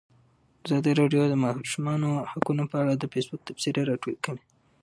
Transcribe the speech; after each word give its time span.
ازادي 0.65 0.91
راډیو 0.99 1.21
د 1.27 1.31
د 1.31 1.35
ماشومانو 1.43 2.09
حقونه 2.31 2.63
په 2.71 2.75
اړه 2.83 2.93
د 2.95 3.03
فیسبوک 3.13 3.41
تبصرې 3.47 3.81
راټولې 3.89 4.17
کړي. 4.25 4.41